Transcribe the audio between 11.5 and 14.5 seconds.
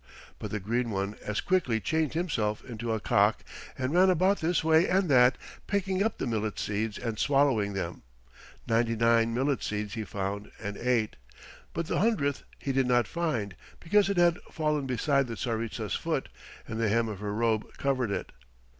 but the hundredth he did not find, because it had